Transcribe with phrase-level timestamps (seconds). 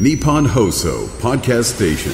[0.00, 2.12] Nippon Hoso Podcast Station.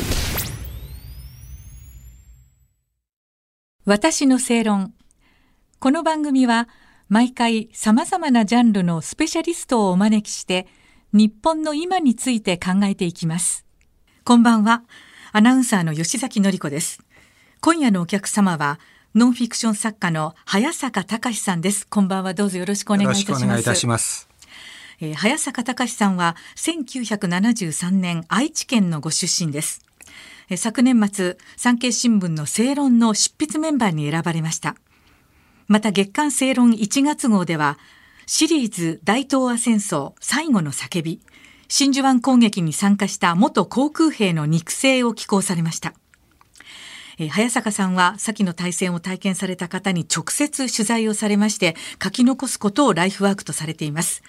[3.85, 4.95] 私の正論。
[5.79, 6.69] この番組は
[7.09, 10.67] 毎回様々なジャンルのスペシャリストをお招きして
[11.13, 13.65] 日本の今について考えていきます。
[14.25, 14.83] こんばんは。
[15.31, 17.01] アナウンサーの吉崎のり子です。
[17.61, 18.81] 今夜のお客様は
[19.15, 21.87] ノンフィクション作家の早坂隆さんです。
[21.87, 22.35] こんばんは。
[22.35, 24.28] どうぞよろしくお願いいたします。
[25.01, 29.85] えー早坂隆さんは1973年愛知県のご出身です。
[30.51, 34.75] えー昨年末、産経新聞の正論の執筆メンバーに選ばれました。
[35.69, 37.79] また月刊正論1月号では、
[38.27, 41.21] シリーズ大東亜戦争最後の叫び、
[41.69, 45.95] 真珠湾攻撃に参加した元航空兵の肉声を寄稿されました。
[47.21, 54.23] え早坂さんは先の大戦を体験された方に直接取材をされまして書き残すことをライフワークとされています。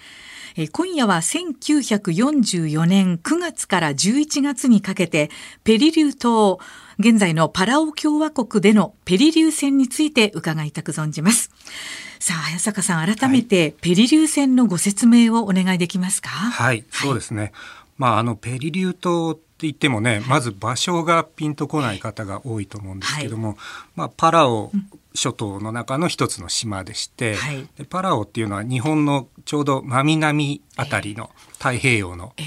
[0.60, 5.30] えー今夜は1944年9月から11月にかけて
[5.64, 6.60] ペリリュー島
[7.00, 11.50] 現在のパラオ共和国でのペリリュー戦について伺いたく存じます。
[12.20, 16.28] さあ早坂さん改めてペリリュー戦のご説明をお願いできますか？
[16.28, 17.54] はい、そうですね。
[17.98, 23.58] まああのペリリュー島って言ってもね、まず場所がピンとこない方が多いと思うんですけども、
[23.96, 24.74] まあパラオ
[25.14, 27.68] 諸島の中の一つの島でして、はい。
[27.78, 32.44] でパラオっていうのは日本のちょうど真南あたりの太平洋の、え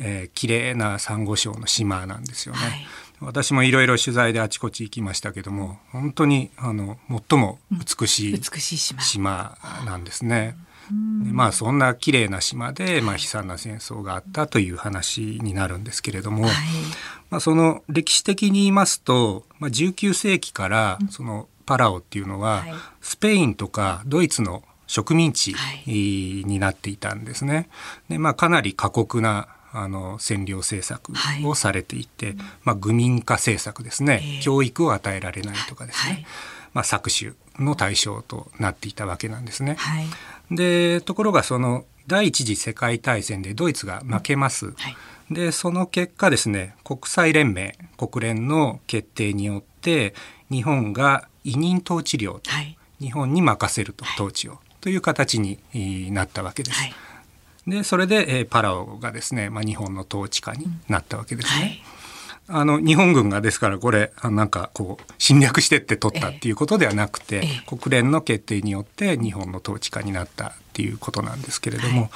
[0.00, 0.22] え。
[0.24, 2.60] ー綺麗なサンゴ礁の島なんですよね。
[2.60, 2.86] はい。
[3.20, 6.98] 私もいろいろ取材であちこち行きましたけども本当にあの
[7.30, 9.00] 最も美しい美しい島。
[9.00, 10.56] 島なんですね。
[11.24, 16.52] でまあそんな綺麗な島で、まあ、悲惨な戦争があったという話になるんですけれども、はい。
[17.30, 22.74] まあ、その歴史的に言いますと、まあ、19世紀からそのパラオっていうのは、はい。
[23.00, 25.90] スペインとかドイツの植民地はい。
[25.90, 27.68] になっていたんですね。
[28.08, 31.12] でまあ、かなり過酷なあの占領政策
[31.46, 34.40] をされていて、まあ、愚民化政策ですね、ええ。
[34.40, 36.26] 教育を与えられないとかですね、はい。
[36.72, 39.74] まあ、搾取の対象となっていたわけなんですね。
[39.78, 40.06] はい。
[40.50, 44.66] でところがその第一次世界大戦でドイツが負けます。
[44.66, 44.96] はい。
[45.30, 50.14] でその結果ですね国際連盟国連の決定によって
[50.50, 52.76] 日本が委任統治領とはい。
[53.00, 56.78] 日本に任せると統治をという形にえーなったわけです。
[56.78, 56.94] はい。
[57.66, 61.60] でそれで、えーパラオがですね、まあ、日本の統治下になったわけですね。
[61.60, 61.82] はい。
[62.48, 67.76] あの日本軍がですからこれあなんかこう侵略してって取ったっていうことではなくて、ええ。
[67.76, 72.10] 国連の決定によって日本の統治下になったっていうことなんですけれども、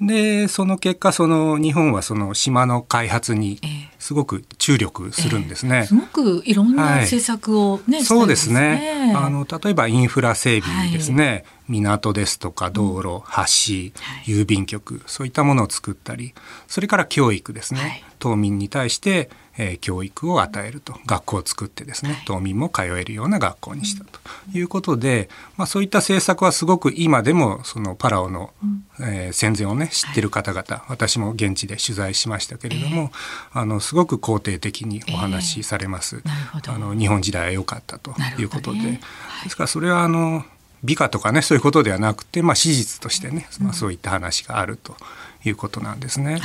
[0.00, 3.88] でその結果その日本はその島の開発にええ。
[3.98, 5.86] すごく注力するんですね。
[5.86, 7.00] すごくいろんなはい。
[7.00, 9.12] 政策をね、そうですね。
[9.16, 13.92] あの例えばインフラ整備ですね、港ですとか道路、橋、
[14.26, 16.34] 郵便局そういったものを作ったり、
[16.66, 17.80] それから教育ですね。
[17.80, 18.04] はい。
[18.18, 20.94] 島民に対して、えー教育を与えると。
[21.06, 24.18] 学校を作ってですね、島民も通えるような学校にしたと。
[24.52, 28.52] いうことで、まあそういった政策はすごく今でもそのパラオの、
[29.00, 33.12] えー戦前をね知ってる方々、私も現地で取材しましたけれども、
[33.52, 36.22] あのすごく肯定的にお話しされます。
[36.66, 39.00] あの日本時代は良かったということで、はい。
[39.44, 40.44] ですからそれはあの
[40.82, 44.96] 美化とかねそういうことではなくて、まあ、史実としてね、まあ、そういった話があると
[45.44, 46.38] いうことなんですね。
[46.38, 46.40] はい。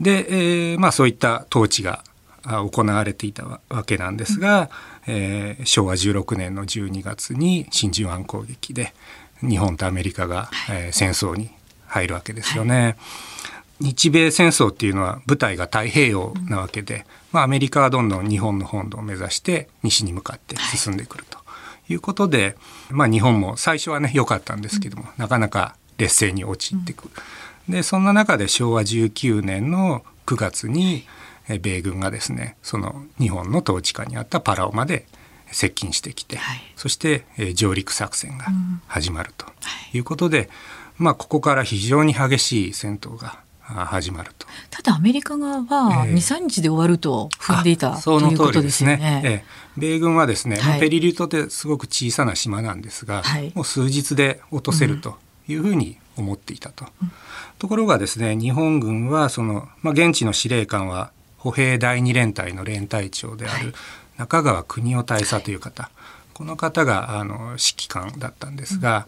[0.00, 2.02] で、えーまあ、そういった統治が
[2.42, 4.70] あ行われていたわわけなんですが、
[5.06, 8.94] えー昭和16年の12月に真珠湾攻撃で
[9.40, 11.50] 日本とアメリカが、えー戦争に
[11.86, 12.96] 入るわけですよね。
[13.80, 21.39] 日米戦争っていうのは舞台が太平洋なわけで、まあ、アメリカはどんどん日本の本土を目指して西に向かって進んでくると
[21.92, 22.56] いうことで、
[22.90, 27.10] まあ、日本も最初はね良かったんですけども、なかなか劣勢に陥っていく。
[27.68, 31.04] でそんな中で昭和19年の9月に
[31.48, 35.06] え米軍がですねその日本の統治下にあったパラオまで
[35.52, 36.60] 接近してきて、はい。
[36.76, 38.46] そして、えー上陸作戦が
[38.86, 39.52] 始まるとは
[39.92, 39.96] い。
[39.96, 40.48] いうことで、
[40.96, 44.46] まあ、ここから非常に激しい戦闘があ始まると。
[44.70, 48.92] ただアメリカ側はええ2、3日で終わると踏んでいたあそのということですすね。
[48.92, 49.22] よね。
[49.24, 55.16] ええ米軍はですね、まあはいペリリュートってすごく小さな島なんですが、はいもう数日で落とせると
[55.48, 56.86] いうふうに思っていたと。
[57.58, 63.74] ところがですね、日本軍はその、まあ、現地の司令官は歩兵第二連隊の連隊長である
[64.16, 65.90] 中川邦夫大佐という方、
[66.34, 69.06] この方があの指揮官だったんですが、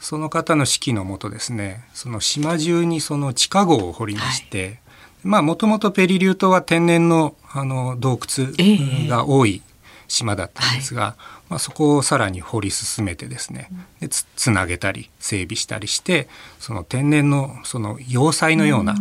[0.00, 4.80] その方の指揮のもとですねその島中にその地下壕を掘りまして、
[5.22, 9.62] まあもともとペリリュー島は天然のあの洞窟ええが多い
[10.08, 11.16] 島だったんですが、
[11.48, 13.68] まあ、そこをさらに掘り進めてですね
[14.00, 16.28] でつつなげたり整備したりして
[16.58, 18.94] その天然のその要塞のような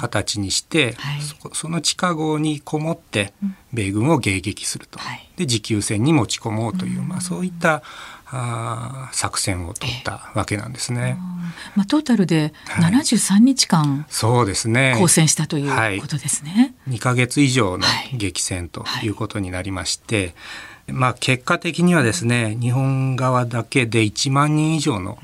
[0.00, 1.22] 形にして、はい。
[1.22, 3.32] そこその地下壕にこもって
[3.72, 5.28] 米軍を迎撃すると、はい。
[5.36, 7.82] で持久戦に持ち込もうという、まあ、そういった
[8.32, 11.18] あー作戦を取ったわけなんですね。
[11.74, 12.92] まあ、トータルではい。
[12.92, 14.90] 73日間そうですね。
[14.90, 15.98] 交戦したといはい。
[15.98, 16.74] うことですね。
[16.88, 18.16] 2ヶ月以上のはい。
[18.16, 20.34] 激戦ということになりまして、
[20.92, 25.18] まあ結果的にはですね日本側だけで1万人以上の、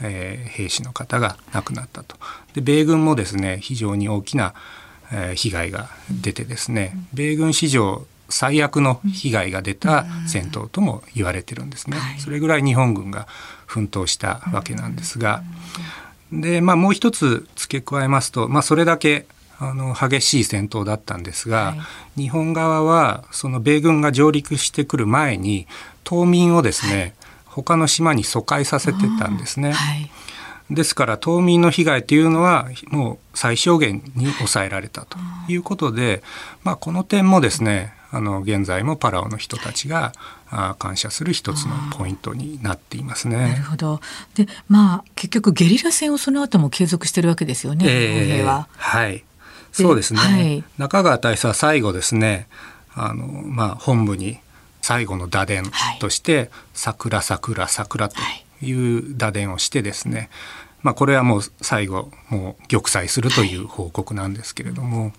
[0.00, 2.16] えー兵士の方が亡くなったと。
[2.54, 4.54] で米軍もですね非常に大きな、
[5.12, 12.20] えー被害が出てですね米軍史上最悪の被害が出た戦闘とも言われてるんですね、はい。
[12.20, 13.26] それぐらい日本軍が
[13.66, 15.42] 奮闘したわけなんですが、
[16.32, 19.26] で、まあ、もう一つ付け加えますと、まあ、それだけ
[19.60, 21.80] あの激しい戦闘だったんですが、はい
[22.16, 25.66] 日本側はその米軍が上陸してくる前に
[26.04, 27.14] 島民をですね、
[27.46, 29.72] 他の島に疎開させてたんですね。
[29.72, 30.10] はい。
[30.70, 35.18] ですから島民の被害というのはもう最小限に抑えられたと
[35.48, 36.22] いうことで、
[36.62, 40.12] まあ、この点もですねあの現在もパラオの人たちが
[40.48, 43.64] あ感謝する一つのポイントになっていますなるね。
[43.68, 44.00] ほど。
[44.34, 47.84] で、まあ結局ゲリラ戦をその後も継続してるわけですよね。
[47.88, 48.68] ええ日本兵は。
[48.76, 49.24] はい
[49.72, 50.64] そうですね、はい。
[50.78, 52.46] 中川大佐は最後ですね。
[52.94, 54.38] あの、まあ、本部に
[54.82, 55.64] 最後の打電
[56.00, 58.16] として「桜桜桜」と
[58.62, 60.30] いう打電をしてですね、
[60.82, 65.12] まあ、これはもう最後もう玉砕するという報告なんですけれども、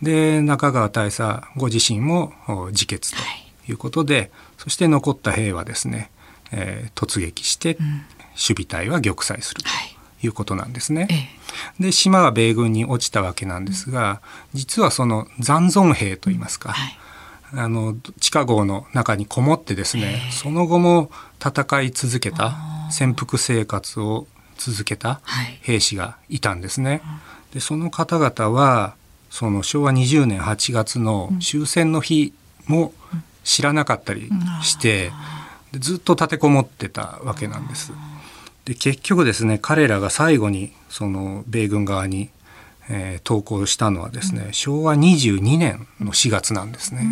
[0.00, 3.72] で中川大佐ご自身もお自決とい。
[3.72, 6.10] うことで、そして残った兵はですね、
[6.50, 9.68] えー突撃して守備隊は玉砕すると
[10.22, 11.08] いうことなんですね。
[11.10, 11.14] え
[11.80, 11.82] え。
[11.82, 14.20] で島は米軍に落ちたわけなんですが
[14.54, 16.98] 実はその残存兵といいますか、はい。
[17.54, 22.54] あの地下壕の中にこもってですねその後も戦い続けた
[22.90, 24.26] 潜伏生活を
[24.56, 25.58] 続けたはい。
[25.62, 27.02] 兵士がいたんですね。
[27.52, 28.94] でその方々は
[29.30, 32.32] その昭和20年8月の終戦の日
[32.66, 32.92] も
[33.44, 34.30] 知らなかったり
[34.62, 35.10] して
[35.72, 37.92] でずっと立てこもってたわけなんです。
[38.64, 42.30] で結局ですね彼らが最後にその米軍側に、
[42.88, 47.06] えー投降したのはですね、昭和22年の4月なんですね。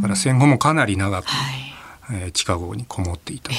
[0.00, 1.54] だから戦後もかなり長く、はい。
[2.12, 3.56] えー地下壕にこもっていたと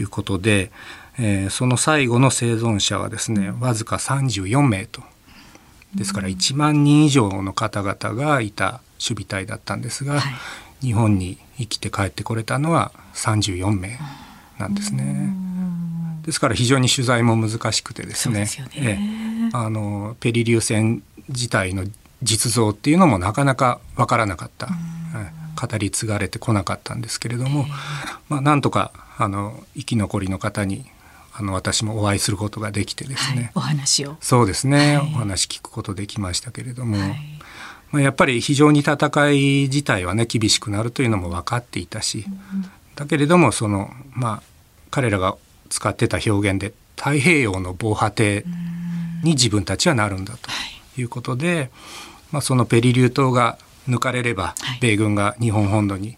[0.00, 0.70] いうことで、
[1.18, 5.02] えーその最後の生存者はですねわずか34名と。
[5.94, 10.86] ですから1万人以上の方々がいた守備隊だったんですが、はい。
[10.86, 13.98] 日本に生きて帰ってこれたのは34名
[14.58, 15.43] なんですね。
[16.24, 18.40] ですから非常に取材も難しくてですね。
[18.40, 18.72] ですよね。
[18.76, 18.98] え
[19.46, 19.50] え。
[19.52, 21.84] あのペリリュー戦自体の
[22.22, 24.68] 実像っていうのもなかなかわからなかった、
[25.16, 25.66] ええ。
[25.66, 27.66] 語り継がれてこなかったんですけれども、
[28.28, 30.86] まあ、なんとかあの生き残りの方に
[31.32, 33.50] あの私もお会いすることができてですね、はい。
[33.54, 34.16] お話を。
[34.20, 35.06] そうですね、はい。
[35.14, 37.16] お話聞くことできましたけれども、はい。
[37.90, 38.94] まあ、やっぱり非常に戦
[39.30, 42.24] い自体はね厳しくなるというのも分かっていたし、
[42.96, 44.42] だけれどもそのまあ
[44.90, 45.36] 彼らが
[45.68, 48.44] 使ってた表現で太平洋の防波堤
[49.22, 50.50] に自分たちはなるんだと
[50.96, 51.02] い。
[51.04, 51.70] うことで、
[52.30, 53.58] まあ、そのペリリュー島が
[53.88, 54.78] 抜かれればはい。
[54.80, 56.16] 米軍が日本本土に、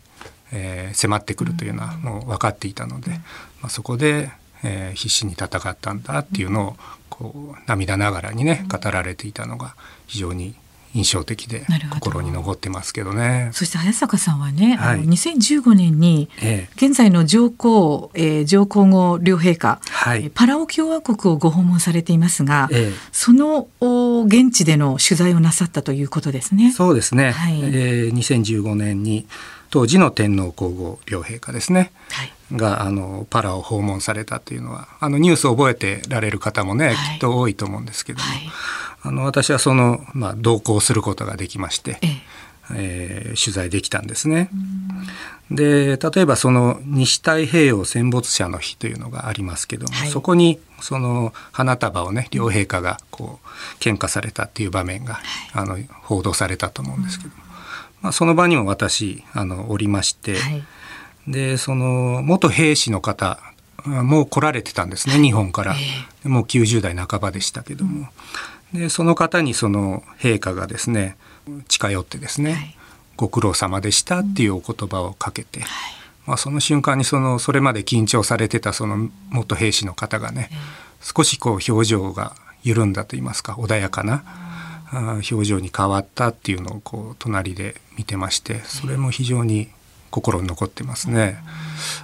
[0.52, 4.30] えー迫ってくるというのはもう分かっていたので、まあ、そこで、
[4.62, 6.76] えー必死に戦ったんだっていうのを
[7.08, 9.74] こう涙ながらにね語られていたのが
[10.06, 10.54] 非常に
[10.96, 13.50] 印象的で心に残ってますけどね。
[13.52, 15.00] そして早坂さんはね、あのはい。
[15.04, 16.86] 2015年にええ。
[16.86, 20.24] 現在の上皇、えー上皇后両陛下、はい。
[20.24, 22.98] えーパラオ共和国をご訪問されていますが、ええ。
[23.12, 26.72] そのお現地での取材をなさったということですね。
[26.72, 27.60] そうですね、はい。
[27.60, 29.26] えー2015年に
[29.70, 31.92] 当時の天皇皇后両陛下ですね。
[32.10, 32.32] はい。
[32.52, 36.94] があのパラを訪問されたというのはあのニュースを覚えてられる方もね、はい。
[36.94, 38.48] きっと多いと思うんですけども、はい
[39.06, 42.08] あの私はその、まあ、同行することができまして、ええ。
[42.74, 44.50] えー取材できたんですね。
[45.50, 50.08] で例えばその西太平洋戦没者の日というのがありますけども、はい。
[50.08, 55.20] そこにその花束をね両陛下がこう献花されたっていう場面が、
[55.52, 57.42] あの報道されたと思うんですけども、
[58.02, 60.64] まあ、その場にも私あのおりまして、はい。
[61.28, 63.38] でその元兵士の方
[63.84, 65.76] あもう来られてたんですね日本から、
[66.24, 68.08] えもう90代半ばでしたけども、
[68.72, 71.16] でその方にその陛下がですね
[71.68, 72.76] 近寄ってですね、はい。
[73.16, 75.60] ご苦労様でしたっていうお言葉をかけて、
[76.26, 80.50] まあ、その瞬間にそのそれまで緊張されてたその元兵士の方がね、
[81.00, 84.24] 少しこう表情が緩んだと言いますか穏やかな
[84.90, 89.68] あー表情に変わったっていうのをこう隣で見てましてそれも非常に
[90.10, 91.38] 心に残ってますね。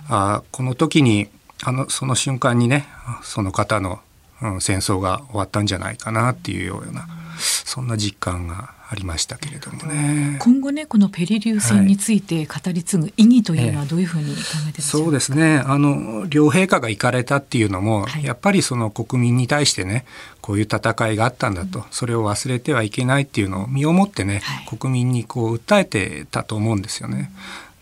[0.08, 1.28] あこの時に
[1.64, 2.86] あのその瞬間にね
[3.22, 4.00] その方の、
[4.42, 7.06] うん、戦争が終わったんじゃないかなっていうような
[7.38, 10.36] そんな実感がありましたけれどもね。
[10.38, 15.62] 今後ねこのペリリュー戦について語り継ぐ意義というのはどういうふうに考えてますか、そうですね。
[15.64, 20.04] あの両陛下が行かれたっていうのも、はい、やっぱりその国民に対してね
[20.42, 27.32] こういう戦いがあったんだと、うん、それを忘れてはいけないっていうのを身をもってね、はい、国民にこう訴えてたと思うんですよね。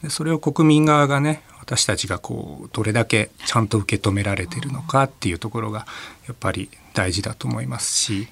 [0.05, 5.87] でそれを国民側がね私たちがこうどれだけちゃんと受け止められているのかっていうところが
[6.27, 8.29] やっぱり大事だと思いますし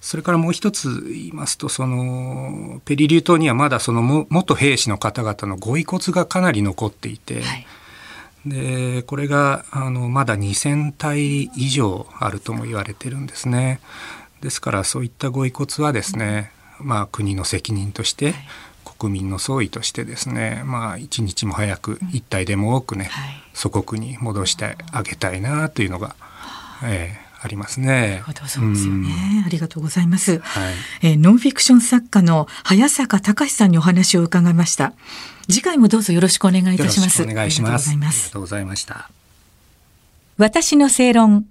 [0.00, 7.66] それからもう一つ言いますとそのペリリュー島にはまだその元兵士の方々のご遺骨がかなり残っていて、はい、
[8.46, 13.80] でこれがあのまだ2,000体以上あるとも言われてるんですね。
[14.40, 18.34] ですからそういったご遺骨はですね、まあ、国の責任として、
[18.98, 26.16] 国民の総意としてですねまあ一日も早く一体でも多くね、はい、祖国に戻してあげたいなというのが、
[26.84, 28.22] えー、ありますね。
[28.48, 29.44] そうですよね。
[29.46, 30.40] ありがとうございます。
[30.40, 34.92] はい、えー、ノンフィクション作家の早坂隆さんにお話を伺いました。
[35.48, 37.22] 次回もどうぞよろしくお願いいたします。
[37.22, 37.90] お願いします。
[37.90, 39.10] ありがとうございました。
[40.36, 41.46] 私の正論。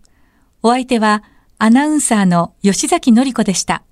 [0.63, 1.24] お相手は
[1.60, 3.84] アナウンサーの吉崎紀子でした。